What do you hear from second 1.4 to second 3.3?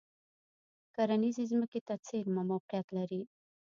ځمکې ته څېرمه موقعیت لري.